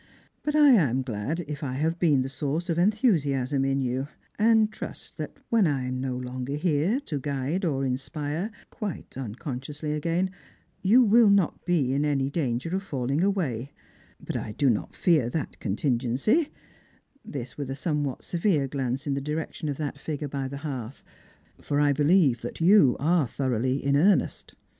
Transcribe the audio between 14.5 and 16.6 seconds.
do not fear that contingency